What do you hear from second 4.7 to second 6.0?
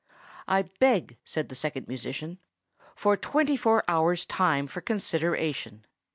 consideration.